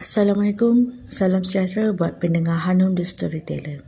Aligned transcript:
Assalamualaikum, 0.00 0.96
salam 1.12 1.44
sejahtera 1.44 1.92
buat 1.92 2.24
pendengar 2.24 2.64
Hanum 2.64 2.96
The 2.96 3.04
Storyteller. 3.04 3.84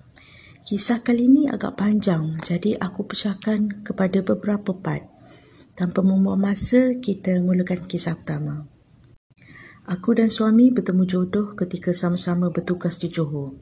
Kisah 0.61 1.01
kali 1.01 1.25
ini 1.25 1.49
agak 1.49 1.81
panjang, 1.81 2.37
jadi 2.37 2.77
aku 2.77 3.09
pecahkan 3.09 3.81
kepada 3.81 4.21
beberapa 4.21 4.77
part. 4.77 5.09
Tanpa 5.73 6.05
membuang 6.05 6.37
masa, 6.37 7.01
kita 7.01 7.41
mulakan 7.41 7.89
kisah 7.89 8.21
pertama. 8.21 8.69
Aku 9.89 10.13
dan 10.13 10.29
suami 10.29 10.69
bertemu 10.69 11.09
jodoh 11.09 11.57
ketika 11.57 11.97
sama-sama 11.97 12.53
bertugas 12.53 13.01
di 13.01 13.09
Johor. 13.09 13.57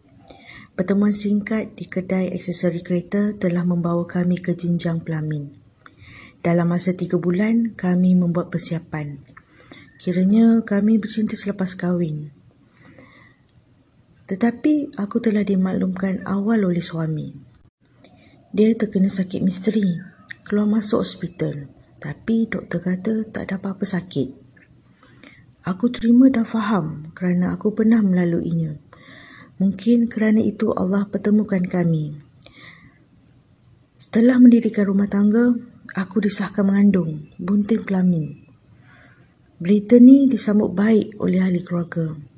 Pertemuan 0.75 1.15
singkat 1.15 1.79
di 1.79 1.87
kedai 1.87 2.35
aksesori 2.35 2.83
kereta 2.83 3.31
telah 3.31 3.63
membawa 3.63 4.03
kami 4.11 4.43
ke 4.43 4.59
jenjang 4.59 5.07
pelamin. 5.07 5.55
Dalam 6.43 6.67
masa 6.67 6.99
tiga 6.99 7.15
bulan, 7.15 7.79
kami 7.79 8.19
membuat 8.19 8.51
persiapan. 8.51 9.39
Kiranya 10.03 10.67
kami 10.67 10.99
bercinta 10.99 11.39
selepas 11.39 11.79
kahwin. 11.79 12.40
Tetapi 14.31 14.95
aku 14.95 15.19
telah 15.19 15.43
dimaklumkan 15.43 16.23
awal 16.23 16.63
oleh 16.63 16.79
suami. 16.79 17.35
Dia 18.55 18.71
terkena 18.79 19.11
sakit 19.11 19.43
misteri, 19.43 19.99
keluar 20.47 20.71
masuk 20.71 21.03
hospital. 21.03 21.67
Tapi 21.99 22.47
doktor 22.47 22.79
kata 22.79 23.27
tak 23.27 23.51
ada 23.51 23.59
apa-apa 23.59 23.83
sakit. 23.83 24.31
Aku 25.67 25.91
terima 25.91 26.31
dan 26.31 26.47
faham 26.47 27.11
kerana 27.11 27.59
aku 27.59 27.75
pernah 27.75 27.99
melaluinya. 28.07 28.79
Mungkin 29.59 30.07
kerana 30.07 30.39
itu 30.39 30.71
Allah 30.79 31.11
pertemukan 31.11 31.67
kami. 31.67 32.15
Setelah 33.99 34.39
mendirikan 34.39 34.89
rumah 34.89 35.11
tangga, 35.11 35.59
aku 35.99 36.23
disahkan 36.23 36.71
mengandung 36.71 37.29
bunting 37.37 37.83
kelamin. 37.83 38.47
Berita 39.59 40.01
ni 40.01 40.25
disambut 40.31 40.73
baik 40.73 41.19
oleh 41.21 41.43
ahli 41.45 41.61
keluarga. 41.67 42.30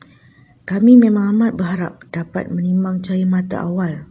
Kami 0.62 0.94
memang 0.94 1.34
amat 1.34 1.58
berharap 1.58 2.06
dapat 2.14 2.46
menimbang 2.46 3.02
cahaya 3.02 3.26
mata 3.26 3.66
awal. 3.66 4.06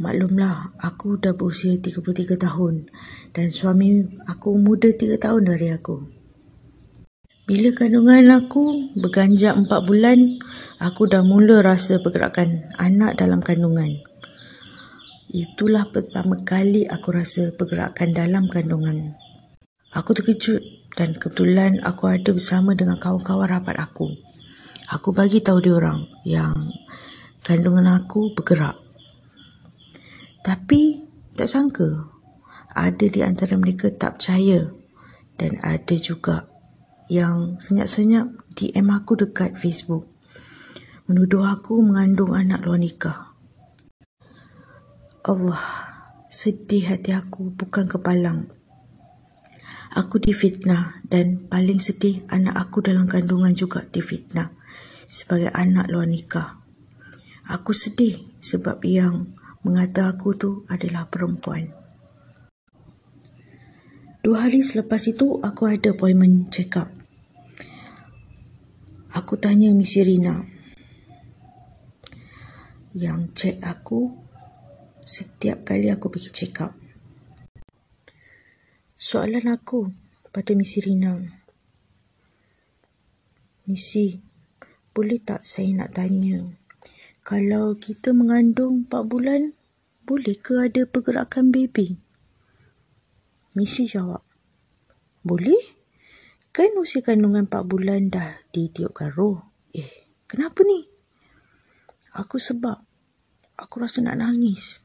Maklumlah, 0.00 0.80
aku 0.80 1.20
dah 1.20 1.36
berusia 1.36 1.76
33 1.76 2.40
tahun 2.40 2.88
dan 3.36 3.46
suami 3.52 4.02
aku 4.24 4.56
muda 4.56 4.90
3 4.90 5.20
tahun 5.20 5.42
dari 5.44 5.70
aku. 5.70 6.08
Bila 7.44 7.76
kandungan 7.76 8.32
aku 8.32 8.96
berganjak 8.96 9.52
4 9.52 9.68
bulan, 9.84 10.40
aku 10.80 11.04
dah 11.04 11.20
mula 11.20 11.60
rasa 11.60 12.00
pergerakan 12.00 12.64
anak 12.80 13.20
dalam 13.20 13.44
kandungan. 13.44 14.00
Itulah 15.28 15.92
pertama 15.92 16.40
kali 16.40 16.88
aku 16.88 17.12
rasa 17.12 17.52
pergerakan 17.52 18.16
dalam 18.16 18.48
kandungan. 18.48 19.12
Aku 19.92 20.16
terkejut 20.16 20.64
dan 20.96 21.12
kebetulan 21.20 21.84
aku 21.84 22.08
ada 22.08 22.32
bersama 22.32 22.72
dengan 22.72 22.96
kawan-kawan 22.96 23.52
rapat 23.52 23.76
aku. 23.76 24.33
Aku 24.92 25.16
bagi 25.16 25.40
tahu 25.40 25.64
dia 25.64 25.80
orang 25.80 26.04
yang 26.28 26.52
kandungan 27.40 27.88
aku 27.88 28.36
bergerak. 28.36 28.76
Tapi 30.44 31.00
tak 31.32 31.48
sangka 31.48 32.12
ada 32.76 33.06
di 33.08 33.24
antara 33.24 33.56
mereka 33.56 33.88
tak 33.88 34.20
percaya 34.20 34.68
dan 35.40 35.56
ada 35.64 35.96
juga 35.96 36.52
yang 37.08 37.56
senyap-senyap 37.56 38.28
DM 38.52 38.92
aku 38.92 39.16
dekat 39.16 39.56
Facebook 39.56 40.14
menuduh 41.04 41.44
aku 41.44 41.84
mengandung 41.84 42.32
anak 42.32 42.64
luar 42.64 42.80
nikah. 42.80 43.36
Allah, 45.24 45.60
sedih 46.28 46.92
hati 46.92 47.12
aku 47.12 47.52
bukan 47.52 47.88
kepalang. 47.88 48.48
Aku 49.94 50.20
difitnah 50.20 51.00
dan 51.08 51.44
paling 51.48 51.78
sedih 51.80 52.24
anak 52.28 52.56
aku 52.56 52.84
dalam 52.84 53.08
kandungan 53.08 53.54
juga 53.54 53.84
difitnah 53.88 54.50
sebagai 55.08 55.52
anak 55.52 55.88
luar 55.92 56.08
nikah. 56.08 56.60
Aku 57.50 57.76
sedih 57.76 58.34
sebab 58.40 58.80
yang 58.84 59.36
mengata 59.64 60.08
aku 60.12 60.36
tu 60.36 60.50
adalah 60.68 61.08
perempuan. 61.08 61.72
Dua 64.24 64.48
hari 64.48 64.64
selepas 64.64 65.04
itu, 65.04 65.40
aku 65.44 65.68
ada 65.68 65.92
appointment 65.92 66.48
check 66.48 66.80
up. 66.80 66.88
Aku 69.12 69.36
tanya 69.36 69.70
Miss 69.76 69.94
Irina 70.00 70.42
yang 72.94 73.34
cek 73.34 73.58
aku 73.62 74.06
setiap 75.02 75.66
kali 75.66 75.90
aku 75.90 76.08
pergi 76.08 76.30
check 76.30 76.62
up. 76.62 76.72
Soalan 78.94 79.50
aku 79.50 79.90
pada 80.30 80.54
Miss 80.56 80.78
Irina. 80.80 81.20
Missy, 83.68 84.18
boleh 84.94 85.18
tak 85.18 85.42
saya 85.42 85.74
nak 85.74 85.98
tanya? 85.98 86.46
Kalau 87.26 87.74
kita 87.74 88.14
mengandung 88.14 88.86
4 88.86 89.10
bulan, 89.10 89.50
boleh 90.06 90.38
ke 90.38 90.70
ada 90.70 90.86
pergerakan 90.86 91.50
baby? 91.50 91.98
Misi 93.58 93.90
jawab, 93.90 94.22
boleh. 95.26 95.58
Kan 96.54 96.78
usia 96.78 97.02
kandungan 97.02 97.50
4 97.50 97.66
bulan 97.66 98.06
dah 98.06 98.46
ditiupkan 98.54 99.10
roh. 99.10 99.42
Eh, 99.74 100.06
kenapa 100.30 100.62
ni? 100.62 100.86
Aku 102.14 102.38
sebab 102.38 102.78
aku 103.58 103.74
rasa 103.82 103.98
nak 103.98 104.22
nangis. 104.22 104.78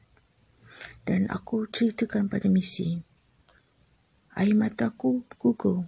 Dan 1.06 1.30
aku 1.30 1.70
ceritakan 1.70 2.26
pada 2.26 2.50
Misi. 2.50 2.98
Air 4.34 4.58
mataku 4.58 5.22
gugur. 5.38 5.86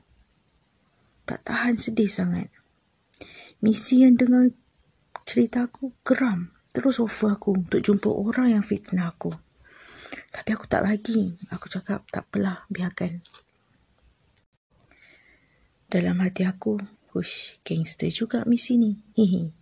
Tak 1.27 1.43
tahan 1.43 1.75
sedih 1.75 2.07
sangat. 2.07 2.62
Misi 3.63 4.03
yang 4.03 4.19
dengar 4.19 4.51
cerita 5.23 5.71
aku 5.71 5.95
geram. 6.03 6.51
Terus 6.75 6.99
offer 6.99 7.37
aku 7.37 7.55
untuk 7.55 7.79
jumpa 7.79 8.11
orang 8.11 8.59
yang 8.59 8.65
fitnah 8.65 9.15
aku. 9.15 9.31
Tapi 10.35 10.49
aku 10.51 10.67
tak 10.67 10.83
bagi. 10.83 11.31
Aku 11.55 11.71
cakap 11.71 12.03
tak 12.11 12.27
apalah, 12.27 12.67
biarkan. 12.67 13.23
Dalam 15.87 16.17
hati 16.25 16.43
aku, 16.49 16.81
hush, 17.15 17.63
gangster 17.63 18.11
juga 18.11 18.43
misi 18.49 18.81
ni. 18.81 18.99
Hihi. 19.15 19.53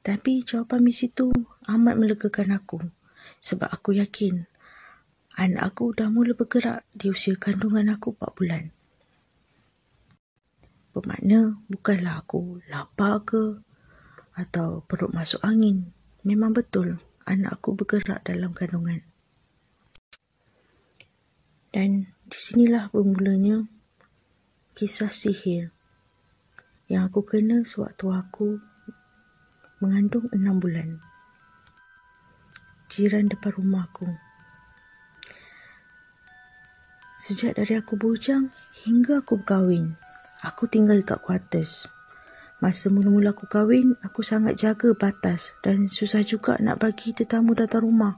Tapi 0.00 0.46
jawapan 0.46 0.80
misi 0.84 1.10
tu 1.10 1.32
amat 1.66 1.98
melegakan 1.98 2.54
aku. 2.54 2.78
Sebab 3.40 3.66
aku 3.66 3.96
yakin 3.96 4.46
anak 5.40 5.72
aku 5.72 5.96
dah 5.96 6.12
mula 6.12 6.36
bergerak 6.36 6.84
di 6.92 7.08
usia 7.08 7.32
kandungan 7.40 7.88
aku 7.88 8.12
4 8.12 8.36
bulan. 8.36 8.64
Bermakna 10.90 11.60
bukanlah 11.70 12.26
aku 12.26 12.58
lapar 12.66 13.22
ke 13.22 13.62
atau 14.34 14.82
perut 14.84 15.14
masuk 15.14 15.38
angin. 15.46 15.94
Memang 16.26 16.50
betul 16.50 16.98
anak 17.24 17.62
aku 17.62 17.78
bergerak 17.78 18.26
dalam 18.26 18.50
kandungan. 18.50 19.06
Dan 21.70 22.10
di 22.26 22.34
sinilah 22.34 22.90
bermulanya 22.90 23.62
kisah 24.74 25.12
sihir 25.12 25.70
yang 26.90 27.06
aku 27.06 27.22
kena 27.22 27.62
sewaktu 27.62 28.10
aku 28.10 28.58
mengandung 29.78 30.26
enam 30.34 30.58
bulan. 30.58 30.98
Jiran 32.90 33.30
depan 33.30 33.54
rumahku. 33.54 34.10
Sejak 37.14 37.62
dari 37.62 37.78
aku 37.78 37.94
bujang 37.94 38.50
hingga 38.82 39.22
aku 39.22 39.38
berkahwin, 39.38 39.94
Aku 40.40 40.64
tinggal 40.72 41.04
dekat 41.04 41.20
quarters. 41.20 41.84
Masa 42.64 42.88
mula-mula 42.88 43.36
aku 43.36 43.44
kahwin, 43.44 43.96
aku 44.00 44.24
sangat 44.24 44.56
jaga 44.56 44.92
batas 44.96 45.52
dan 45.60 45.88
susah 45.88 46.24
juga 46.24 46.56
nak 46.60 46.80
bagi 46.80 47.12
tetamu 47.12 47.52
datang 47.52 47.84
rumah. 47.84 48.16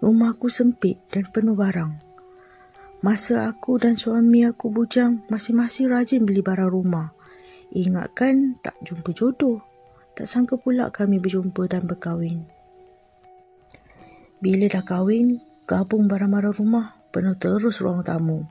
Rumah 0.00 0.32
aku 0.32 0.48
sempit 0.48 1.00
dan 1.12 1.28
penuh 1.28 1.52
barang. 1.52 1.92
Masa 3.04 3.44
aku 3.44 3.76
dan 3.76 4.00
suami 4.00 4.48
aku 4.48 4.72
bujang, 4.72 5.24
masing-masing 5.28 5.92
rajin 5.92 6.24
beli 6.24 6.40
barang 6.40 6.72
rumah. 6.72 7.12
Ingatkan 7.76 8.56
tak 8.64 8.76
jumpa 8.80 9.12
jodoh. 9.12 9.60
Tak 10.12 10.28
sangka 10.28 10.60
pula 10.60 10.92
kami 10.92 11.20
berjumpa 11.20 11.72
dan 11.72 11.88
berkahwin. 11.88 12.44
Bila 14.40 14.68
dah 14.68 14.84
kahwin, 14.84 15.40
gabung 15.68 16.08
barang-barang 16.08 16.56
rumah 16.56 16.96
penuh 17.12 17.36
terus 17.36 17.80
ruang 17.84 18.00
tamu. 18.00 18.44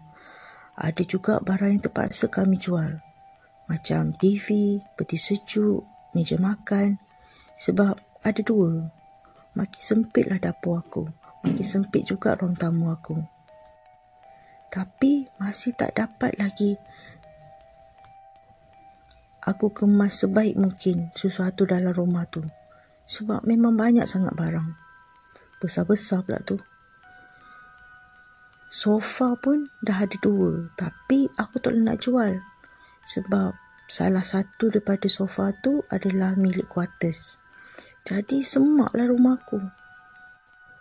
Ada 0.78 1.04
juga 1.04 1.42
barang 1.44 1.72
yang 1.72 1.84
terpaksa 1.84 2.32
kami 2.32 2.60
jual. 2.60 3.00
Macam 3.68 4.12
TV, 4.16 4.80
peti 4.96 5.16
sejuk, 5.16 5.84
meja 6.16 6.36
makan. 6.40 7.00
Sebab 7.60 8.24
ada 8.24 8.42
dua. 8.44 8.92
Makin 9.56 9.82
sempitlah 9.82 10.40
dapur 10.40 10.80
aku. 10.80 11.04
Makin 11.44 11.66
sempit 11.66 12.08
juga 12.08 12.38
ruang 12.38 12.56
tamu 12.56 12.92
aku. 12.92 13.20
Tapi 14.72 15.28
masih 15.40 15.76
tak 15.76 16.00
dapat 16.00 16.40
lagi 16.40 16.80
aku 19.42 19.74
kemas 19.74 20.22
sebaik 20.22 20.54
mungkin 20.54 21.10
sesuatu 21.18 21.66
dalam 21.66 21.92
rumah 21.92 22.30
tu. 22.30 22.46
Sebab 23.10 23.44
memang 23.44 23.76
banyak 23.76 24.06
sangat 24.06 24.38
barang. 24.38 24.78
Besar-besar 25.60 26.24
pula 26.24 26.40
tu. 26.46 26.62
Sofa 28.72 29.36
pun 29.36 29.68
dah 29.84 30.08
ada 30.08 30.16
dua. 30.24 30.72
Tapi 30.80 31.28
aku 31.36 31.60
tak 31.60 31.76
nak 31.76 32.00
jual. 32.00 32.40
Sebab 33.04 33.52
salah 33.92 34.24
satu 34.24 34.72
daripada 34.72 35.12
sofa 35.12 35.52
tu 35.60 35.84
adalah 35.92 36.40
milik 36.40 36.72
quarters. 36.72 37.36
Jadi 38.08 38.40
semaklah 38.48 39.12
rumah 39.12 39.36
aku. 39.36 39.60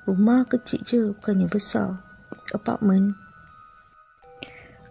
Rumah 0.07 0.47
kecil 0.47 0.81
je, 0.87 1.01
bukannya 1.11 1.51
besar. 1.51 1.99
Apartment. 2.55 3.11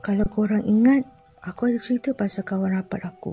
Kalau 0.03 0.27
korang 0.27 0.67
ingat, 0.67 1.07
aku 1.39 1.71
ada 1.71 1.79
cerita 1.79 2.11
pasal 2.11 2.43
kawan 2.43 2.83
rapat 2.83 3.07
aku. 3.07 3.31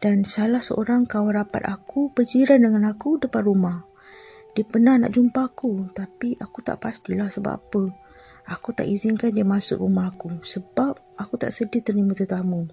Dan 0.00 0.24
salah 0.24 0.64
seorang 0.64 1.04
kawan 1.04 1.36
rapat 1.36 1.68
aku 1.68 2.16
berjiran 2.16 2.64
dengan 2.64 2.88
aku 2.88 3.20
depan 3.20 3.44
rumah. 3.44 3.84
Dia 4.56 4.64
pernah 4.64 4.96
nak 4.96 5.12
jumpa 5.12 5.52
aku 5.52 5.92
tapi 5.92 6.32
aku 6.40 6.64
tak 6.64 6.80
pastilah 6.80 7.28
sebab 7.28 7.52
apa. 7.60 7.99
Aku 8.50 8.74
tak 8.74 8.90
izinkan 8.90 9.30
dia 9.30 9.46
masuk 9.46 9.78
rumah 9.78 10.10
aku 10.10 10.42
sebab 10.42 10.98
aku 11.14 11.38
tak 11.38 11.54
sedia 11.54 11.78
terima 11.78 12.10
tetamu. 12.18 12.66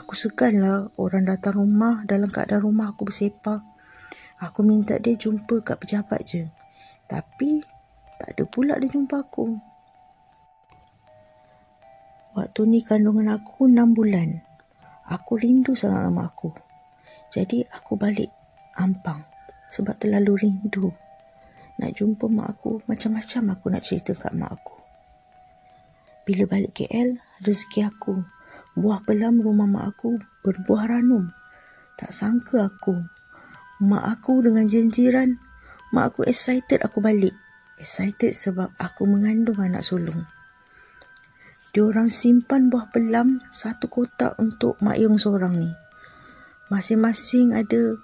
Aku 0.00 0.16
seganlah 0.16 0.88
orang 0.96 1.28
datang 1.28 1.60
rumah 1.60 2.00
dalam 2.08 2.32
keadaan 2.32 2.64
rumah 2.64 2.96
aku 2.96 3.04
bersepah. 3.04 3.60
Aku 4.40 4.64
minta 4.64 4.96
dia 4.96 5.12
jumpa 5.20 5.60
kat 5.60 5.76
pejabat 5.76 6.24
je. 6.24 6.48
Tapi 7.04 7.60
tak 8.16 8.32
ada 8.32 8.44
pula 8.48 8.80
dia 8.80 8.88
jumpa 8.88 9.20
aku. 9.20 9.60
Waktu 12.40 12.60
ni 12.64 12.80
kandungan 12.80 13.36
aku 13.36 13.68
6 13.68 13.76
bulan. 13.92 14.40
Aku 15.12 15.36
rindu 15.36 15.76
sangat 15.76 16.08
sama 16.08 16.32
aku. 16.32 16.48
Jadi 17.28 17.60
aku 17.68 18.00
balik 18.00 18.32
Ampang 18.80 19.20
sebab 19.68 20.00
terlalu 20.00 20.48
rindu. 20.48 20.88
Nak 21.76 21.90
jumpa 21.92 22.24
mak 22.32 22.56
aku, 22.56 22.80
macam-macam 22.88 23.52
aku 23.52 23.66
nak 23.68 23.82
cerita 23.84 24.16
kat 24.16 24.32
mak 24.32 24.52
aku. 24.56 24.89
Bila 26.28 26.44
balik 26.44 26.76
KL, 26.76 27.16
rezeki 27.40 27.88
aku. 27.88 28.20
Buah 28.76 29.00
pelam 29.02 29.40
rumah 29.40 29.66
mak 29.66 29.96
aku 29.96 30.20
berbuah 30.44 30.92
ranum. 30.92 31.26
Tak 31.96 32.12
sangka 32.12 32.68
aku. 32.68 32.96
Mak 33.80 34.04
aku 34.20 34.44
dengan 34.44 34.68
jenjiran. 34.68 35.40
Mak 35.90 36.04
aku 36.14 36.20
excited 36.28 36.84
aku 36.84 37.00
balik. 37.00 37.32
Excited 37.80 38.36
sebab 38.36 38.76
aku 38.76 39.08
mengandung 39.08 39.58
anak 39.58 39.80
sulung. 39.80 40.28
Diorang 41.72 42.12
simpan 42.12 42.68
buah 42.68 42.92
pelam 42.92 43.40
satu 43.48 43.88
kotak 43.88 44.36
untuk 44.36 44.76
mak 44.84 45.00
yung 45.00 45.16
seorang 45.16 45.56
ni. 45.56 45.70
Masing-masing 46.68 47.56
ada 47.56 47.96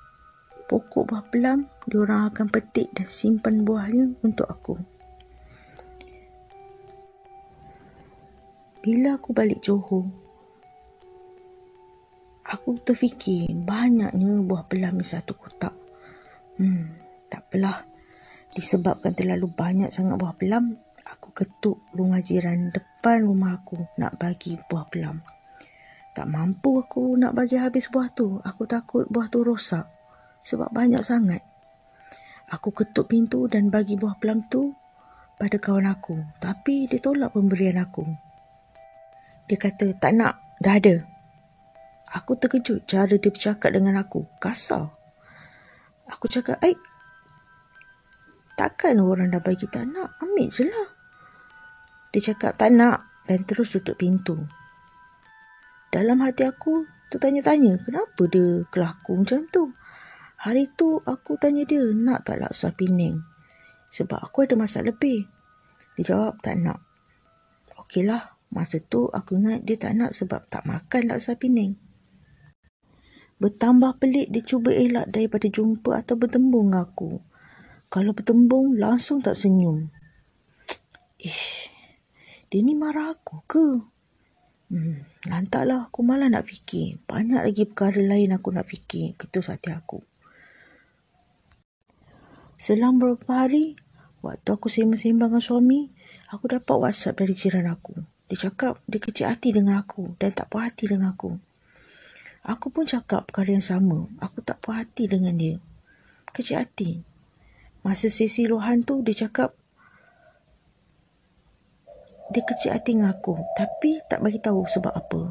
pokok 0.67 1.13
buah 1.13 1.25
pelam 1.29 1.69
diorang 1.87 2.33
akan 2.33 2.51
petik 2.51 2.91
dan 2.97 3.07
simpan 3.07 3.63
buahnya 3.63 4.19
untuk 4.25 4.49
aku. 4.51 4.96
Bila 8.87 9.19
aku 9.19 9.35
balik 9.35 9.67
Johor, 9.67 10.07
aku 12.47 12.79
terfikir 12.87 13.51
banyaknya 13.51 14.47
buah 14.47 14.63
pelam 14.63 15.03
di 15.03 15.03
satu 15.03 15.35
kotak. 15.35 15.75
Hmm, 16.63 16.95
tak 17.27 17.51
apalah. 17.51 17.83
Disebabkan 18.55 19.11
terlalu 19.11 19.51
banyak 19.51 19.91
sangat 19.91 20.15
buah 20.15 20.39
pelam, 20.39 20.71
aku 21.03 21.35
ketuk 21.35 21.83
rumah 21.99 22.23
jiran 22.23 22.71
depan 22.71 23.27
rumah 23.27 23.59
aku 23.59 23.75
nak 23.99 24.23
bagi 24.23 24.55
buah 24.55 24.87
pelam. 24.87 25.19
Tak 26.15 26.31
mampu 26.31 26.79
aku 26.79 27.19
nak 27.19 27.35
bagi 27.35 27.59
habis 27.59 27.91
buah 27.91 28.15
tu. 28.15 28.39
Aku 28.39 28.71
takut 28.71 29.03
buah 29.11 29.27
tu 29.27 29.43
rosak 29.43 29.91
sebab 30.47 30.71
banyak 30.71 31.03
sangat. 31.03 31.43
Aku 32.55 32.71
ketuk 32.71 33.11
pintu 33.11 33.51
dan 33.51 33.67
bagi 33.67 33.99
buah 33.99 34.15
pelam 34.23 34.47
tu 34.47 34.71
pada 35.35 35.59
kawan 35.59 35.91
aku. 35.91 36.39
Tapi 36.39 36.87
dia 36.87 37.03
tolak 37.03 37.35
pemberian 37.35 37.83
aku. 37.83 38.26
Dia 39.47 39.59
kata, 39.59 39.95
tak 39.99 40.13
nak, 40.19 40.39
dah 40.59 40.75
ada. 40.75 41.07
Aku 42.15 42.35
terkejut 42.39 42.87
cara 42.87 43.15
dia 43.15 43.31
bercakap 43.31 43.71
dengan 43.75 43.99
aku. 43.99 44.27
Kasar. 44.43 44.91
Aku 46.11 46.27
cakap, 46.27 46.59
eh, 46.63 46.75
takkan 48.59 48.99
orang 49.03 49.31
dah 49.31 49.43
bagi 49.43 49.67
tak 49.71 49.87
nak? 49.91 50.19
Ambil 50.23 50.51
je 50.51 50.67
lah. 50.67 50.89
Dia 52.11 52.33
cakap, 52.33 52.59
tak 52.59 52.75
nak 52.75 53.27
dan 53.27 53.43
terus 53.43 53.75
tutup 53.75 53.99
pintu. 53.99 54.39
Dalam 55.91 56.23
hati 56.23 56.47
aku, 56.47 56.87
tertanya-tanya 57.11 57.83
kenapa 57.83 58.23
dia 58.31 58.63
kelaku 58.71 59.23
macam 59.23 59.47
tu. 59.51 59.71
Hari 60.37 60.69
tu 60.77 61.01
aku 61.03 61.41
tanya 61.41 61.65
dia 61.65 61.81
nak 61.97 62.29
tak 62.29 62.39
laksa 62.45 62.71
Penang. 62.71 63.25
Sebab 63.91 64.21
aku 64.21 64.45
ada 64.45 64.55
masak 64.55 64.93
lebih. 64.93 65.25
Dia 65.97 66.13
jawab 66.13 66.39
tak 66.45 66.61
nak. 66.61 66.85
Okeylah, 67.81 68.36
masa 68.51 68.83
tu 68.83 69.11
aku 69.11 69.39
ingat 69.39 69.67
dia 69.67 69.77
tak 69.79 69.99
nak 69.99 70.15
sebab 70.15 70.47
tak 70.47 70.67
makan 70.67 71.11
laksa 71.11 71.35
Penang. 71.35 71.79
Bertambah 73.37 74.01
pelik 74.01 74.33
dia 74.33 74.41
cuba 74.41 74.73
elak 74.73 75.13
daripada 75.13 75.45
jumpa 75.45 76.01
atau 76.01 76.17
bertembung 76.17 76.73
aku. 76.73 77.21
Kalau 77.87 78.17
bertembung, 78.17 78.75
langsung 78.81 79.23
tak 79.23 79.39
senyum. 79.39 79.93
Ish, 81.23 81.71
dia 82.51 82.61
ni 82.65 82.75
marah 82.75 83.15
aku 83.15 83.45
ke? 83.47 83.67
Hmm, 84.67 85.07
lantaklah 85.31 85.87
aku 85.87 86.03
malah 86.03 86.27
nak 86.27 86.51
fikir. 86.51 86.99
Banyak 87.07 87.47
lagi 87.47 87.63
perkara 87.69 88.03
lain 88.03 88.35
aku 88.35 88.51
nak 88.51 88.67
fikir. 88.67 89.15
Ketus 89.15 89.53
hati 89.53 89.71
aku. 89.71 90.03
Selang 92.59 92.99
beberapa 92.99 93.47
hari, 93.47 93.77
waktu 94.25 94.49
aku 94.49 94.67
sembang-sembang 94.67 95.29
dengan 95.29 95.45
suami, 95.45 95.81
aku 96.33 96.51
dapat 96.51 96.75
WhatsApp 96.75 97.23
dari 97.23 97.37
jiran 97.37 97.69
aku. 97.69 98.16
Dia 98.27 98.51
cakap 98.51 98.83
dia 98.91 98.99
kecil 98.99 99.31
hati 99.31 99.55
dengan 99.55 99.79
aku 99.79 100.19
dan 100.19 100.35
tak 100.35 100.51
puas 100.51 100.67
hati 100.67 100.91
dengan 100.91 101.15
aku. 101.15 101.39
Aku 102.47 102.71
pun 102.71 102.87
cakap 102.87 103.27
perkara 103.31 103.55
yang 103.55 103.65
sama. 103.65 104.07
Aku 104.23 104.43
tak 104.43 104.63
puas 104.63 104.83
hati 104.83 105.07
dengan 105.11 105.35
dia. 105.35 105.59
Kecil 106.31 106.63
hati. 106.63 107.03
Masa 107.87 108.11
sesi 108.11 108.47
luahan 108.47 108.83
tu, 108.83 109.03
dia 109.03 109.27
cakap 109.27 109.55
dia 112.27 112.43
kecil 112.43 112.75
hati 112.75 112.99
dengan 112.99 113.15
aku 113.15 113.39
tapi 113.55 114.03
tak 114.11 114.19
bagi 114.19 114.43
tahu 114.43 114.67
sebab 114.67 114.91
apa. 114.91 115.31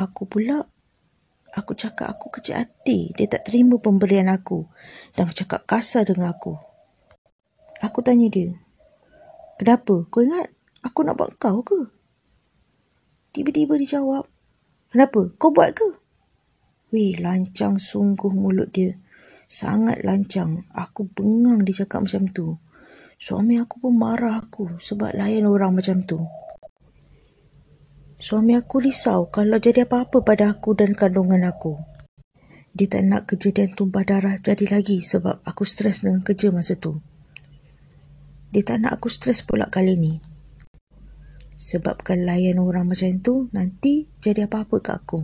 Aku 0.00 0.24
pula 0.24 0.64
Aku 1.54 1.78
cakap 1.78 2.10
aku 2.10 2.34
kecil 2.34 2.58
hati. 2.58 3.14
Dia 3.14 3.30
tak 3.30 3.46
terima 3.46 3.78
pemberian 3.78 4.26
aku. 4.26 4.66
Dan 5.14 5.30
bercakap 5.30 5.62
kasar 5.62 6.02
dengan 6.02 6.34
aku. 6.34 6.58
Aku 7.78 8.02
tanya 8.02 8.26
dia. 8.26 8.58
Kenapa? 9.54 10.02
Kau 10.10 10.26
ingat 10.26 10.50
aku 10.84 11.00
nak 11.02 11.16
buat 11.16 11.32
kau 11.40 11.64
ke? 11.64 11.80
Tiba-tiba 13.34 13.80
dia 13.80 13.98
jawab. 13.98 14.28
Kenapa? 14.92 15.26
Kau 15.40 15.50
buat 15.50 15.74
ke? 15.74 15.88
Weh, 16.94 17.18
lancang 17.18 17.80
sungguh 17.80 18.30
mulut 18.30 18.70
dia. 18.70 18.94
Sangat 19.50 20.06
lancang. 20.06 20.70
Aku 20.70 21.10
bengang 21.10 21.66
dia 21.66 21.82
cakap 21.82 22.06
macam 22.06 22.30
tu. 22.30 22.54
Suami 23.18 23.58
aku 23.58 23.82
pun 23.82 23.98
marah 23.98 24.38
aku 24.38 24.78
sebab 24.78 25.16
layan 25.18 25.50
orang 25.50 25.74
macam 25.74 26.04
tu. 26.06 26.22
Suami 28.20 28.54
aku 28.54 28.78
risau 28.84 29.26
kalau 29.28 29.58
jadi 29.58 29.88
apa-apa 29.88 30.22
pada 30.22 30.54
aku 30.54 30.78
dan 30.78 30.94
kandungan 30.94 31.42
aku. 31.42 31.74
Dia 32.74 32.90
tak 32.90 33.02
nak 33.06 33.22
kejadian 33.30 33.74
tumpah 33.74 34.02
darah 34.02 34.34
jadi 34.38 34.66
lagi 34.66 34.98
sebab 34.98 35.42
aku 35.46 35.62
stres 35.62 36.02
dengan 36.02 36.22
kerja 36.22 36.50
masa 36.50 36.74
tu. 36.74 36.98
Dia 38.50 38.62
tak 38.62 38.86
nak 38.86 38.98
aku 38.98 39.10
stres 39.10 39.42
pula 39.42 39.66
kali 39.66 39.94
ni. 39.98 40.33
Sebabkan 41.54 42.26
layan 42.26 42.58
orang 42.58 42.90
macam 42.90 43.14
tu 43.22 43.46
nanti 43.54 44.10
jadi 44.18 44.50
apa-apa 44.50 44.76
ke 44.82 44.90
aku. 44.90 45.20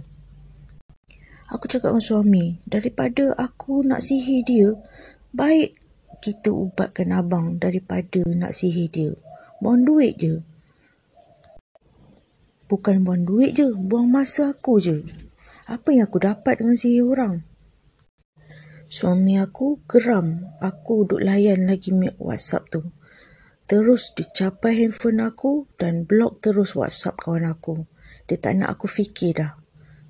Aku 1.51 1.67
cakap 1.67 1.91
dengan 1.91 2.07
suami, 2.07 2.45
daripada 2.63 3.35
aku 3.35 3.83
nak 3.83 4.07
sihir 4.07 4.47
dia, 4.47 4.71
baik 5.35 5.75
kita 6.23 6.55
ubatkan 6.55 7.11
abang 7.11 7.59
daripada 7.59 8.23
nak 8.31 8.55
sihir 8.55 8.87
dia. 8.87 9.11
Buang 9.59 9.83
duit 9.83 10.15
je. 10.21 10.39
Bukan 12.71 13.03
buang 13.03 13.27
duit 13.27 13.59
je, 13.59 13.67
buang 13.75 14.07
masa 14.07 14.55
aku 14.55 14.79
je. 14.79 15.03
Apa 15.67 15.91
yang 15.91 16.07
aku 16.07 16.23
dapat 16.23 16.63
dengan 16.63 16.79
sihir 16.79 17.03
orang? 17.03 17.43
Suami 18.87 19.39
aku 19.39 19.83
geram. 19.91 20.55
Aku 20.63 21.03
duduk 21.03 21.27
layan 21.27 21.67
lagi 21.67 21.91
WhatsApp 22.19 22.71
tu. 22.71 22.83
Terus 23.71 24.11
dicapai 24.19 24.83
handphone 24.83 25.23
aku 25.23 25.71
dan 25.79 26.03
blok 26.03 26.43
terus 26.43 26.75
WhatsApp 26.75 27.23
kawan 27.23 27.47
aku. 27.47 27.87
Dia 28.27 28.35
tak 28.35 28.59
nak 28.59 28.75
aku 28.75 28.91
fikir 28.91 29.39
dah. 29.39 29.55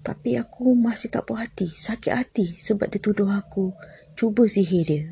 Tapi 0.00 0.40
aku 0.40 0.72
masih 0.72 1.12
tak 1.12 1.28
puas 1.28 1.44
hati, 1.44 1.68
sakit 1.68 2.08
hati 2.16 2.56
sebab 2.56 2.88
dia 2.88 2.96
tuduh 2.96 3.28
aku 3.28 3.76
cuba 4.16 4.48
sihir 4.48 4.84
dia. 4.88 5.04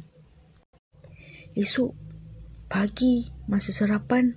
Esok 1.53 1.93
pagi 2.73 3.29
masa 3.45 3.69
sarapan, 3.69 4.33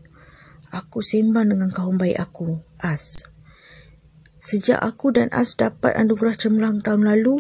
aku 0.76 1.00
sembang 1.00 1.56
dengan 1.56 1.72
kawan 1.72 1.96
baik 1.96 2.20
aku, 2.20 2.60
As. 2.84 3.16
Sejak 4.44 4.84
aku 4.84 5.16
dan 5.16 5.32
As 5.32 5.56
dapat 5.56 5.96
anugerah 5.96 6.36
cemerlang 6.36 6.84
tahun 6.84 7.08
lalu, 7.16 7.40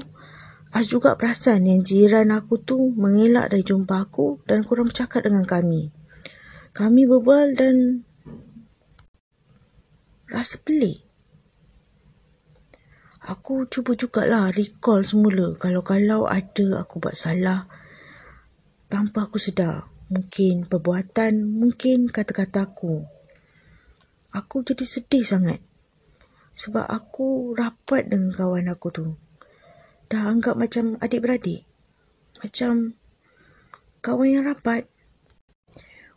As 0.72 0.88
juga 0.88 1.20
perasan 1.20 1.68
yang 1.68 1.84
jiran 1.84 2.32
aku 2.32 2.63
tu 2.63 2.96
mengelak 2.96 3.51
dari 3.51 3.60
jumpa 3.60 4.08
aku 4.08 4.40
dan 4.48 4.63
kurang 4.63 4.88
bercakap 4.88 5.28
dengan 5.28 5.44
kami. 5.44 5.92
Kami 6.72 7.04
berbual 7.04 7.60
dan 7.60 8.08
rasa 10.32 10.56
pelik. 10.63 11.04
Aku 13.28 13.68
cuba 13.68 13.94
jugalah 13.94 14.50
recall 14.56 15.04
semula 15.04 15.54
kalau-kalau 15.60 16.25
ada 16.25 16.82
aku 16.82 17.04
buat 17.04 17.13
salah 17.13 17.68
tanpa 18.88 19.28
aku 19.28 19.36
sedar. 19.38 19.92
Mungkin 20.12 20.68
perbuatan, 20.68 21.44
mungkin 21.44 22.12
kata-kata 22.12 22.68
aku. 22.68 23.04
Aku 24.32 24.63
jadi 24.63 24.84
sedih 24.84 25.24
sangat. 25.24 25.63
Sebab 26.56 26.88
aku 26.88 27.56
rapat 27.56 28.12
dengan 28.12 28.32
kawan 28.32 28.72
aku 28.72 28.88
tu. 28.92 29.08
Dah 30.12 30.28
anggap 30.28 30.60
macam 30.60 31.00
adik-beradik. 31.00 31.63
Macam 32.44 33.00
kawan 34.04 34.40
yang 34.40 34.44
rapat. 34.48 34.92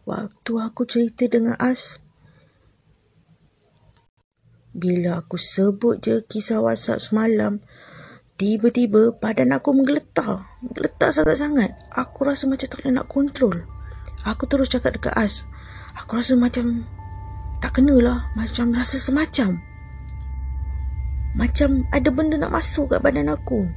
Waktu 0.04 0.52
aku 0.60 0.84
cerita 0.84 1.24
dengan 1.24 1.56
As, 1.56 1.96
bila 4.74 5.22
aku 5.22 5.38
sebut 5.38 6.02
je 6.02 6.20
kisah 6.26 6.60
WhatsApp 6.60 7.00
semalam, 7.00 7.62
tiba-tiba 8.34 9.14
badan 9.16 9.54
aku 9.54 9.70
menggeletar. 9.70 10.44
Menggeletar 10.60 11.14
sangat-sangat. 11.14 11.72
Aku 11.94 12.26
rasa 12.26 12.50
macam 12.50 12.66
tak 12.66 12.82
nak 12.90 13.06
kontrol. 13.06 13.64
Aku 14.26 14.50
terus 14.50 14.68
cakap 14.68 14.98
dekat 14.98 15.14
As. 15.14 15.46
Aku 15.94 16.18
rasa 16.18 16.34
macam 16.34 16.82
tak 17.62 17.80
kenalah. 17.80 18.28
Macam 18.34 18.74
rasa 18.74 18.98
semacam. 18.98 19.62
Macam 21.38 21.86
ada 21.94 22.10
benda 22.10 22.36
nak 22.36 22.52
masuk 22.52 22.92
kat 22.92 23.00
badan 23.00 23.30
aku. 23.30 23.70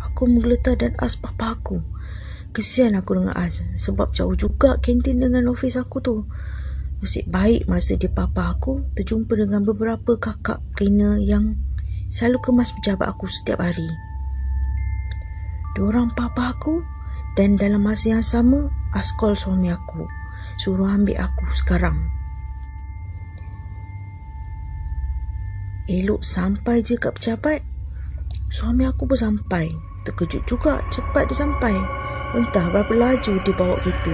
Aku 0.00 0.26
menggeletar 0.26 0.80
dan 0.80 0.96
As 0.96 1.14
papa 1.14 1.54
aku. 1.54 1.76
Kesian 2.58 2.98
aku 2.98 3.14
dengan 3.14 3.38
Az 3.38 3.62
sebab 3.78 4.10
jauh 4.10 4.34
juga 4.34 4.82
kantin 4.82 5.22
dengan 5.22 5.46
ofis 5.46 5.78
aku 5.78 6.02
tu. 6.02 6.26
Nasib 6.98 7.30
baik 7.30 7.70
masa 7.70 7.94
dia 7.94 8.10
papa 8.10 8.50
aku 8.50 8.82
terjumpa 8.98 9.30
dengan 9.38 9.62
beberapa 9.62 10.18
kakak 10.18 10.58
cleaner 10.74 11.22
yang 11.22 11.54
selalu 12.10 12.42
kemas 12.42 12.74
pejabat 12.74 13.14
aku 13.14 13.30
setiap 13.30 13.62
hari. 13.62 13.86
Diorang 15.78 16.10
papa 16.18 16.50
aku 16.50 16.82
dan 17.38 17.54
dalam 17.54 17.78
masa 17.78 18.18
yang 18.18 18.26
sama 18.26 18.66
askol 18.90 19.38
suami 19.38 19.70
aku 19.70 20.02
suruh 20.58 20.90
ambil 20.90 21.14
aku 21.22 21.46
sekarang. 21.54 22.10
Elok 25.86 26.26
sampai 26.26 26.82
je 26.82 26.98
kat 26.98 27.14
pejabat. 27.14 27.62
Suami 28.50 28.82
aku 28.82 29.06
pun 29.06 29.14
sampai. 29.14 29.70
Terkejut 30.02 30.42
juga 30.50 30.82
cepat 30.90 31.30
dia 31.30 31.38
sampai. 31.38 32.07
Entah 32.36 32.68
berapa 32.68 32.92
laju 32.92 33.40
dia 33.40 33.54
bawa 33.56 33.80
kereta. 33.80 34.12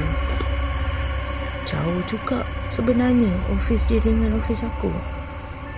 Jauh 1.66 1.99
juga 2.06 2.47
sebenarnya 2.71 3.33
ofis 3.50 3.90
dia 3.90 3.99
dengan 3.99 4.38
ofis 4.38 4.62
aku. 4.62 4.92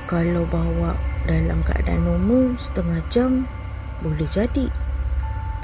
Kalau 0.05 0.45
bawa 0.53 0.93
dalam 1.25 1.65
keadaan 1.65 2.05
normal 2.05 2.61
setengah 2.61 3.01
jam 3.09 3.49
boleh 4.05 4.29
jadi. 4.29 4.69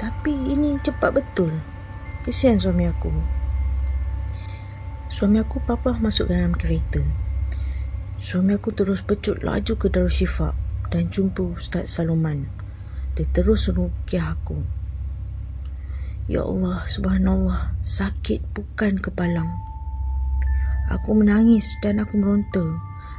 Tapi 0.01 0.33
ini 0.33 0.81
cepat 0.81 1.13
betul. 1.13 1.53
Kesian 2.25 2.57
suami 2.57 2.89
aku. 2.89 3.13
Suami 5.13 5.37
aku 5.37 5.61
papa 5.61 5.93
masuk 6.01 6.33
dalam 6.33 6.57
kereta. 6.57 7.05
Suami 8.17 8.57
aku 8.57 8.73
terus 8.73 9.05
pecut 9.05 9.45
laju 9.45 9.77
ke 9.77 9.93
Darusshifa 9.93 10.57
dan 10.89 11.13
jumpa 11.13 11.53
Ustaz 11.53 11.93
Saloman. 11.93 12.49
Dia 13.13 13.29
terus 13.29 13.69
rukiah 13.69 14.33
aku. 14.33 14.82
Ya 16.23 16.39
Allah, 16.39 16.87
subhanallah, 16.87 17.75
sakit 17.83 18.55
bukan 18.55 18.95
kepalang. 18.95 19.51
Aku 20.87 21.19
menangis 21.19 21.75
dan 21.83 21.99
aku 21.99 22.15
meronta. 22.15 22.63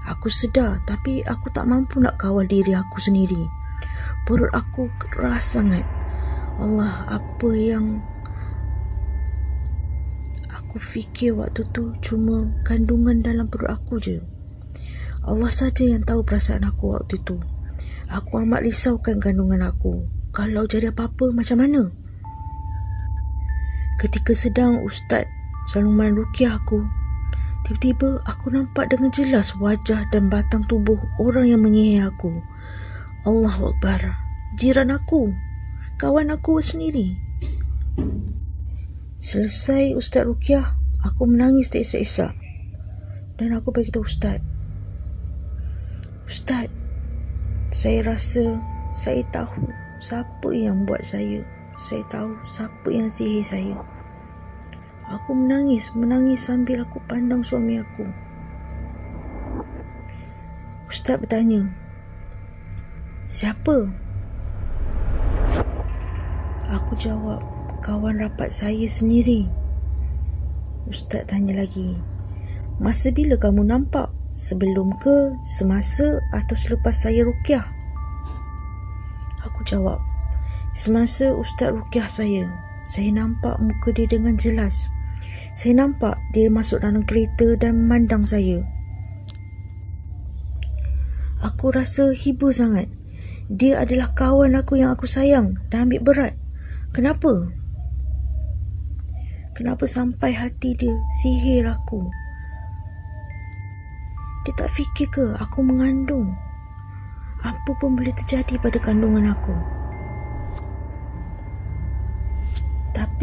Aku 0.08 0.32
sedar 0.32 0.80
tapi 0.88 1.20
aku 1.20 1.52
tak 1.52 1.68
mampu 1.68 2.00
nak 2.00 2.16
kawal 2.16 2.48
diri 2.48 2.72
aku 2.72 2.96
sendiri. 3.04 3.44
Perut 4.24 4.48
aku 4.56 4.88
keras 4.96 5.52
sangat. 5.52 5.84
Allah, 6.56 7.04
apa 7.12 7.50
yang 7.52 8.00
aku 10.48 10.80
fikir 10.80 11.36
waktu 11.36 11.60
tu 11.76 11.92
cuma 12.00 12.56
kandungan 12.64 13.20
dalam 13.20 13.52
perut 13.52 13.68
aku 13.68 14.00
je. 14.00 14.24
Allah 15.28 15.52
saja 15.52 15.84
yang 15.84 16.00
tahu 16.08 16.24
perasaan 16.24 16.64
aku 16.64 16.96
waktu 16.96 17.20
tu. 17.20 17.36
Aku 18.08 18.40
amat 18.40 18.64
risaukan 18.64 19.20
kandungan 19.20 19.60
aku. 19.60 20.08
Kalau 20.32 20.64
jadi 20.64 20.88
apa-apa 20.88 21.36
macam 21.36 21.60
mana? 21.60 22.03
Ketika 24.04 24.36
sedang 24.36 24.84
Ustaz 24.84 25.24
Saluman 25.64 26.12
rukiah 26.12 26.60
aku, 26.60 26.84
Tiba-tiba 27.64 28.20
aku 28.28 28.52
nampak 28.52 28.92
dengan 28.92 29.08
jelas 29.08 29.56
wajah 29.56 30.04
dan 30.12 30.28
batang 30.28 30.60
tubuh 30.68 31.00
orang 31.16 31.48
yang 31.48 31.64
menyihir 31.64 32.12
aku. 32.12 32.44
Allah 33.24 33.56
Akbar. 33.56 34.20
Jiran 34.60 34.92
aku. 34.92 35.32
Kawan 35.96 36.28
aku 36.28 36.60
sendiri. 36.60 37.16
Selesai 39.16 39.96
Ustaz 39.96 40.28
Rukiah, 40.28 40.76
aku 41.00 41.24
menangis 41.24 41.72
teresak-esak. 41.72 42.36
Dan 43.40 43.56
aku 43.56 43.72
beritahu 43.72 44.04
Ustaz. 44.04 44.44
Ustaz, 46.28 46.68
saya 47.72 48.04
rasa 48.04 48.60
saya 48.92 49.24
tahu 49.32 49.72
siapa 50.04 50.52
yang 50.52 50.84
buat 50.84 51.00
saya. 51.00 51.40
Saya 51.80 52.04
tahu 52.12 52.36
siapa 52.44 52.88
yang 52.92 53.08
sihir 53.08 53.40
saya. 53.40 53.93
Aku 55.12 55.36
menangis, 55.36 55.92
menangis 55.92 56.48
sambil 56.48 56.88
aku 56.88 56.96
pandang 57.04 57.44
suami 57.44 57.76
aku. 57.76 58.08
Ustaz 60.88 61.20
bertanya, 61.20 61.68
Siapa? 63.28 63.88
Aku 66.72 66.92
jawab, 66.96 67.44
kawan 67.84 68.16
rapat 68.20 68.48
saya 68.48 68.88
sendiri. 68.88 69.44
Ustaz 70.88 71.28
tanya 71.28 71.60
lagi, 71.60 71.98
Masa 72.80 73.12
bila 73.12 73.36
kamu 73.36 73.68
nampak? 73.68 74.08
Sebelum 74.34 74.96
ke, 74.98 75.36
semasa 75.46 76.18
atau 76.34 76.56
selepas 76.58 76.90
saya 76.90 77.22
rukyah? 77.22 77.62
Aku 79.46 79.62
jawab, 79.62 80.02
Semasa 80.74 81.30
Ustaz 81.30 81.70
rukyah 81.70 82.10
saya, 82.10 82.50
saya 82.82 83.14
nampak 83.14 83.62
muka 83.62 83.94
dia 83.94 84.10
dengan 84.10 84.34
jelas. 84.34 84.90
Saya 85.54 85.86
nampak 85.86 86.18
dia 86.34 86.50
masuk 86.50 86.82
dalam 86.82 87.06
kereta 87.06 87.54
dan 87.54 87.86
memandang 87.86 88.26
saya. 88.26 88.66
Aku 91.46 91.70
rasa 91.70 92.10
hibur 92.10 92.50
sangat. 92.50 92.90
Dia 93.46 93.86
adalah 93.86 94.10
kawan 94.16 94.58
aku 94.58 94.82
yang 94.82 94.90
aku 94.90 95.06
sayang 95.06 95.62
dan 95.70 95.86
ambil 95.86 96.00
berat. 96.02 96.34
Kenapa? 96.90 97.54
Kenapa 99.54 99.86
sampai 99.86 100.34
hati 100.34 100.74
dia 100.74 100.96
sihir 101.22 101.70
aku? 101.70 102.02
Dia 104.42 104.52
tak 104.58 104.74
fikir 104.74 105.06
ke 105.14 105.24
aku 105.38 105.62
mengandung? 105.62 106.34
Apa 107.44 107.76
pun 107.78 107.94
boleh 107.94 108.10
terjadi 108.10 108.58
pada 108.58 108.80
kandungan 108.82 109.30
aku? 109.30 109.83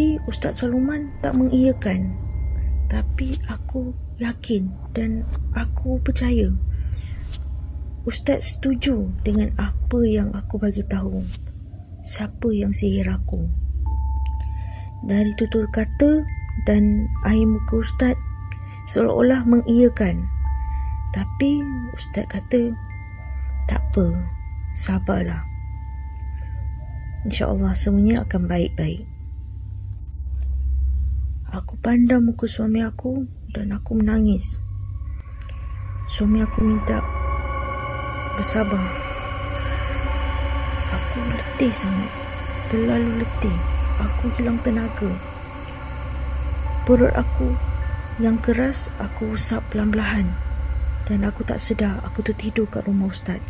Tapi 0.01 0.17
Ustaz 0.25 0.65
Saluman 0.65 1.13
tak 1.21 1.37
mengiyakan. 1.37 2.17
Tapi 2.89 3.37
aku 3.45 3.93
yakin 4.17 4.73
dan 4.97 5.21
aku 5.53 6.01
percaya. 6.01 6.49
Ustaz 8.09 8.57
setuju 8.57 9.13
dengan 9.21 9.53
apa 9.61 10.01
yang 10.01 10.33
aku 10.33 10.57
bagi 10.57 10.81
tahu. 10.89 11.21
Siapa 12.01 12.49
yang 12.49 12.73
sihir 12.73 13.13
aku. 13.13 13.45
Dari 15.05 15.37
tutur 15.37 15.69
kata 15.69 16.25
dan 16.65 17.05
air 17.29 17.45
muka 17.45 17.85
Ustaz 17.85 18.17
seolah-olah 18.89 19.45
mengiyakan. 19.45 20.25
Tapi 21.13 21.61
Ustaz 21.93 22.25
kata, 22.25 22.73
tak 23.69 23.85
apa, 23.93 24.17
sabarlah. 24.73 25.45
InsyaAllah 27.21 27.77
semuanya 27.77 28.25
akan 28.25 28.49
baik-baik. 28.49 29.10
Aku 31.51 31.75
pandang 31.83 32.23
muka 32.23 32.47
suami 32.47 32.79
aku 32.79 33.27
dan 33.51 33.75
aku 33.75 33.99
menangis. 33.99 34.55
Suami 36.07 36.39
aku 36.39 36.63
minta 36.63 37.03
bersabar. 38.39 38.79
Aku 40.95 41.19
letih 41.19 41.75
sangat. 41.75 42.07
Terlalu 42.71 43.19
letih. 43.19 43.57
Aku 43.99 44.31
hilang 44.39 44.63
tenaga. 44.63 45.11
Perut 46.87 47.11
aku 47.19 47.51
yang 48.23 48.39
keras 48.39 48.87
aku 48.95 49.35
usap 49.35 49.59
pelan-pelan 49.75 50.31
dan 51.03 51.19
aku 51.27 51.43
tak 51.43 51.59
sedar 51.59 51.99
aku 52.07 52.23
tertidur 52.23 52.63
kat 52.71 52.87
rumah 52.87 53.11
ustaz. 53.11 53.43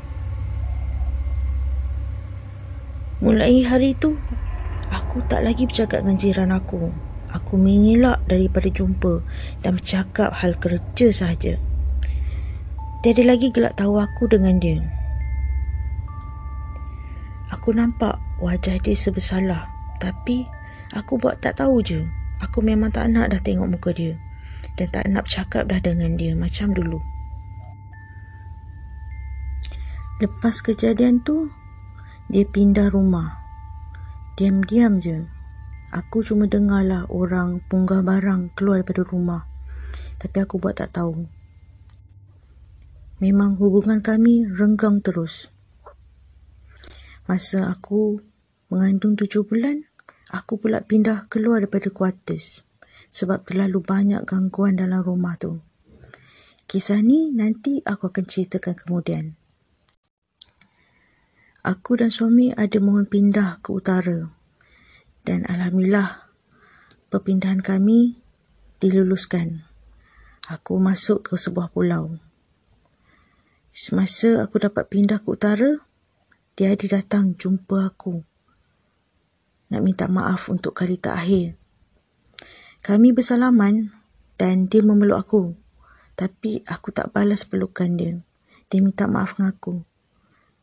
Mulai 3.22 3.62
hari 3.62 3.94
itu, 3.94 4.18
aku 4.90 5.22
tak 5.30 5.46
lagi 5.46 5.70
bercakap 5.70 6.02
dengan 6.02 6.18
jiran 6.18 6.50
aku. 6.50 7.11
Aku 7.32 7.56
mengelak 7.56 8.20
daripada 8.28 8.68
jumpa 8.68 9.24
dan 9.64 9.80
bercakap 9.80 10.36
hal 10.36 10.56
kerja 10.60 11.08
sahaja. 11.16 11.56
Tiada 13.02 13.24
lagi 13.24 13.50
gelak 13.50 13.80
tahu 13.80 13.98
aku 13.98 14.30
dengan 14.30 14.60
dia. 14.60 14.78
Aku 17.52 17.76
nampak 17.76 18.20
wajah 18.40 18.80
dia 18.80 18.96
sebesalah. 18.96 19.68
Tapi 20.00 20.48
aku 20.96 21.20
buat 21.20 21.40
tak 21.40 21.60
tahu 21.60 21.84
je. 21.84 22.06
Aku 22.42 22.64
memang 22.64 22.90
tak 22.90 23.12
nak 23.12 23.32
dah 23.32 23.42
tengok 23.44 23.68
muka 23.70 23.92
dia. 23.92 24.16
Dan 24.76 24.88
tak 24.92 25.08
nak 25.12 25.28
bercakap 25.28 25.68
dah 25.68 25.80
dengan 25.84 26.16
dia 26.16 26.38
macam 26.38 26.72
dulu. 26.72 27.00
Lepas 30.22 30.62
kejadian 30.62 31.26
tu, 31.26 31.50
dia 32.30 32.46
pindah 32.46 32.94
rumah. 32.94 33.42
Diam-diam 34.38 35.02
je. 35.02 35.26
Aku 35.92 36.24
cuma 36.24 36.48
dengarlah 36.48 37.04
orang 37.12 37.60
punggah 37.68 38.00
barang 38.00 38.56
keluar 38.56 38.80
daripada 38.80 39.04
rumah. 39.04 39.44
Tapi 40.16 40.38
aku 40.40 40.56
buat 40.56 40.80
tak 40.80 40.96
tahu. 40.96 41.28
Memang 43.20 43.60
hubungan 43.60 44.00
kami 44.00 44.48
renggang 44.48 45.04
terus. 45.04 45.52
Masa 47.28 47.68
aku 47.68 48.24
mengandung 48.72 49.20
tujuh 49.20 49.44
bulan, 49.44 49.84
aku 50.32 50.64
pula 50.64 50.80
pindah 50.80 51.28
keluar 51.28 51.60
daripada 51.60 51.92
kuartus 51.92 52.64
sebab 53.12 53.44
terlalu 53.44 53.84
banyak 53.84 54.24
gangguan 54.24 54.80
dalam 54.80 55.04
rumah 55.04 55.36
tu. 55.36 55.60
Kisah 56.72 57.04
ni 57.04 57.36
nanti 57.36 57.84
aku 57.84 58.08
akan 58.08 58.24
ceritakan 58.24 58.80
kemudian. 58.80 59.26
Aku 61.68 62.00
dan 62.00 62.08
suami 62.08 62.56
ada 62.56 62.80
mohon 62.80 63.06
pindah 63.06 63.60
ke 63.60 63.76
utara 63.76 64.41
dan 65.22 65.46
Alhamdulillah 65.46 66.32
perpindahan 67.14 67.62
kami 67.62 68.18
diluluskan. 68.82 69.66
Aku 70.50 70.82
masuk 70.82 71.32
ke 71.32 71.34
sebuah 71.38 71.70
pulau. 71.70 72.18
Semasa 73.72 74.44
aku 74.44 74.60
dapat 74.60 74.90
pindah 74.92 75.22
ke 75.24 75.28
utara, 75.32 75.70
dia 76.58 76.74
ada 76.76 77.00
datang 77.00 77.38
jumpa 77.38 77.88
aku. 77.88 78.20
Nak 79.72 79.82
minta 79.86 80.12
maaf 80.12 80.52
untuk 80.52 80.76
kali 80.76 81.00
terakhir. 81.00 81.56
Kami 82.84 83.14
bersalaman 83.16 83.94
dan 84.36 84.68
dia 84.68 84.84
memeluk 84.84 85.22
aku. 85.22 85.44
Tapi 86.18 86.66
aku 86.68 86.92
tak 86.92 87.16
balas 87.16 87.48
pelukan 87.48 87.96
dia. 87.96 88.20
Dia 88.68 88.84
minta 88.84 89.08
maaf 89.08 89.40
dengan 89.40 89.56
aku. 89.56 89.86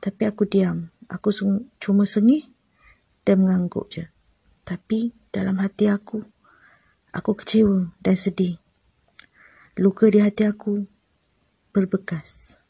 Tapi 0.02 0.22
aku 0.28 0.44
diam. 0.44 0.92
Aku 1.08 1.32
cuma 1.80 2.04
sengih 2.04 2.44
dan 3.24 3.46
mengangguk 3.46 3.88
je. 3.88 4.17
Tapi 4.68 5.16
dalam 5.32 5.56
hati 5.64 5.88
aku, 5.88 6.20
aku 7.16 7.32
kecewa 7.32 7.88
dan 8.04 8.16
sedih. 8.20 8.60
Luka 9.80 10.12
di 10.12 10.20
hati 10.20 10.44
aku 10.44 10.84
berbekas. 11.72 12.60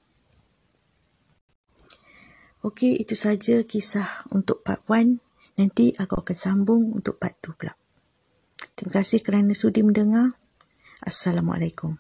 Okey, 2.63 3.03
itu 3.03 3.19
saja 3.19 3.67
kisah 3.67 4.31
untuk 4.31 4.63
part 4.63 4.87
1. 4.87 5.19
Nanti 5.59 5.91
aku 5.99 6.23
akan 6.23 6.37
sambung 6.39 6.95
untuk 6.95 7.19
part 7.19 7.35
2 7.43 7.59
pula. 7.59 7.75
Terima 8.79 9.03
kasih 9.03 9.19
kerana 9.27 9.51
sudi 9.59 9.83
mendengar. 9.83 10.39
Assalamualaikum. 11.03 11.99